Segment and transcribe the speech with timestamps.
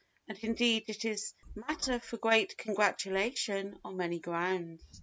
[0.27, 4.81] And indeed it is matter for great congratulation on many grounds.